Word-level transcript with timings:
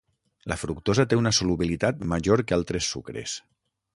La 0.51 0.55
fructosa 0.61 1.05
té 1.11 1.19
una 1.19 1.33
solubilitat 1.41 2.01
major 2.13 2.45
que 2.47 2.57
altres 2.59 2.91
sucres. 2.95 3.37